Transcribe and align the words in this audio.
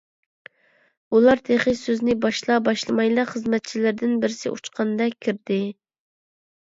ئۇلار 1.17 1.41
تېخى 1.49 1.73
سۆزىنى 1.81 2.15
باشلا- 2.23 2.55
باشلىمايلا 2.67 3.25
خىزمەتچىلىرىدىن 3.33 4.15
بىرسى 4.23 4.53
ئۇچقاندەك 4.55 5.19
كىردى. 5.27 5.59